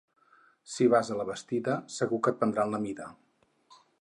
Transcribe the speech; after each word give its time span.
Si 0.75 0.87
vas 0.93 1.11
a 1.11 1.17
la 1.19 1.27
Bastida, 1.31 1.77
segur 1.99 2.21
que 2.25 2.35
et 2.35 2.41
prendran 2.43 2.77
la 2.77 2.81
mida. 2.89 3.15